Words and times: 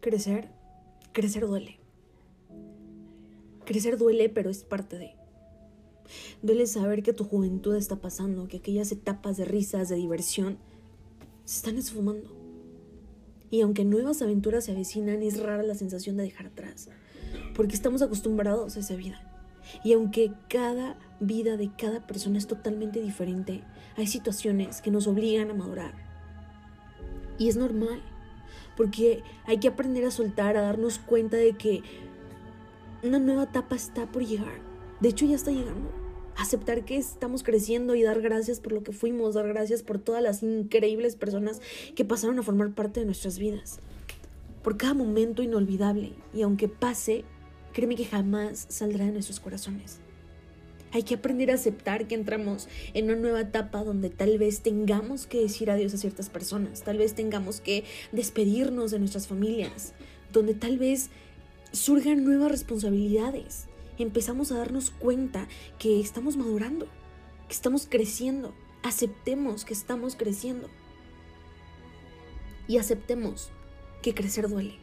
crecer, 0.00 0.48
crecer 1.12 1.46
duele. 1.46 1.78
Crecer 3.64 3.98
duele, 3.98 4.28
pero 4.28 4.50
es 4.50 4.64
parte 4.64 4.98
de. 4.98 5.14
Duele 6.42 6.66
saber 6.66 7.02
que 7.02 7.12
tu 7.12 7.24
juventud 7.24 7.76
está 7.76 7.96
pasando, 7.96 8.48
que 8.48 8.58
aquellas 8.58 8.90
etapas 8.90 9.36
de 9.36 9.44
risas, 9.44 9.88
de 9.88 9.96
diversión, 9.96 10.58
se 11.44 11.56
están 11.58 11.78
esfumando. 11.78 12.36
Y 13.50 13.60
aunque 13.62 13.84
nuevas 13.84 14.22
aventuras 14.22 14.64
se 14.64 14.72
avecinan, 14.72 15.22
es 15.22 15.40
rara 15.40 15.62
la 15.62 15.74
sensación 15.74 16.16
de 16.16 16.24
dejar 16.24 16.46
atrás, 16.46 16.88
porque 17.54 17.74
estamos 17.74 18.02
acostumbrados 18.02 18.76
a 18.76 18.80
esa 18.80 18.94
vida. 18.94 19.20
Y 19.84 19.92
aunque 19.92 20.32
cada 20.48 20.98
vida 21.20 21.56
de 21.56 21.70
cada 21.76 22.06
persona 22.06 22.38
es 22.38 22.46
totalmente 22.46 23.00
diferente, 23.00 23.62
hay 23.96 24.06
situaciones 24.06 24.80
que 24.80 24.90
nos 24.90 25.06
obligan 25.06 25.50
a 25.50 25.54
madurar. 25.54 25.94
Y 27.38 27.48
es 27.48 27.56
normal, 27.56 28.02
porque 28.76 29.22
hay 29.46 29.58
que 29.58 29.68
aprender 29.68 30.04
a 30.04 30.10
soltar, 30.10 30.56
a 30.56 30.62
darnos 30.62 30.98
cuenta 30.98 31.36
de 31.36 31.54
que 31.54 31.82
una 33.02 33.18
nueva 33.18 33.44
etapa 33.44 33.76
está 33.76 34.06
por 34.10 34.24
llegar. 34.24 34.60
De 35.00 35.08
hecho, 35.08 35.26
ya 35.26 35.36
está 35.36 35.50
llegando. 35.50 35.90
Aceptar 36.36 36.84
que 36.84 36.96
estamos 36.96 37.42
creciendo 37.42 37.94
y 37.94 38.02
dar 38.02 38.20
gracias 38.20 38.60
por 38.60 38.72
lo 38.72 38.82
que 38.82 38.92
fuimos, 38.92 39.34
dar 39.34 39.48
gracias 39.48 39.82
por 39.82 39.98
todas 39.98 40.22
las 40.22 40.42
increíbles 40.42 41.16
personas 41.16 41.60
que 41.94 42.04
pasaron 42.04 42.38
a 42.38 42.42
formar 42.42 42.74
parte 42.74 43.00
de 43.00 43.06
nuestras 43.06 43.38
vidas. 43.38 43.80
Por 44.62 44.76
cada 44.76 44.94
momento 44.94 45.42
inolvidable. 45.42 46.12
Y 46.34 46.42
aunque 46.42 46.68
pase, 46.68 47.24
créeme 47.72 47.96
que 47.96 48.04
jamás 48.04 48.66
saldrá 48.68 49.06
de 49.06 49.12
nuestros 49.12 49.40
corazones. 49.40 50.00
Hay 50.92 51.04
que 51.04 51.14
aprender 51.14 51.50
a 51.50 51.54
aceptar 51.54 52.08
que 52.08 52.16
entramos 52.16 52.68
en 52.94 53.04
una 53.04 53.16
nueva 53.16 53.42
etapa 53.42 53.84
donde 53.84 54.10
tal 54.10 54.38
vez 54.38 54.60
tengamos 54.60 55.26
que 55.26 55.40
decir 55.40 55.70
adiós 55.70 55.94
a 55.94 55.98
ciertas 55.98 56.28
personas, 56.28 56.82
tal 56.82 56.98
vez 56.98 57.14
tengamos 57.14 57.60
que 57.60 57.84
despedirnos 58.10 58.90
de 58.90 58.98
nuestras 58.98 59.28
familias, 59.28 59.92
donde 60.32 60.54
tal 60.54 60.78
vez 60.78 61.10
surjan 61.70 62.24
nuevas 62.24 62.50
responsabilidades. 62.50 63.66
Empezamos 63.98 64.50
a 64.50 64.58
darnos 64.58 64.90
cuenta 64.90 65.46
que 65.78 66.00
estamos 66.00 66.36
madurando, 66.36 66.86
que 67.46 67.54
estamos 67.54 67.86
creciendo. 67.88 68.52
Aceptemos 68.82 69.64
que 69.64 69.74
estamos 69.74 70.16
creciendo. 70.16 70.68
Y 72.66 72.78
aceptemos 72.78 73.50
que 74.02 74.14
crecer 74.14 74.48
duele. 74.48 74.74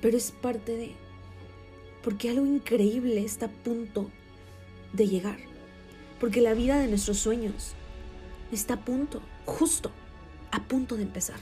Pero 0.00 0.16
es 0.16 0.30
parte 0.30 0.76
de... 0.76 0.92
Porque 2.02 2.28
algo 2.28 2.44
increíble 2.44 3.24
está 3.24 3.46
a 3.46 3.50
punto 3.50 4.10
de 4.94 5.08
llegar. 5.08 5.36
Porque 6.18 6.40
la 6.40 6.54
vida 6.54 6.78
de 6.78 6.88
nuestros 6.88 7.18
sueños 7.18 7.74
está 8.50 8.74
a 8.74 8.84
punto, 8.84 9.20
justo, 9.44 9.90
a 10.50 10.62
punto 10.62 10.96
de 10.96 11.02
empezar. 11.02 11.36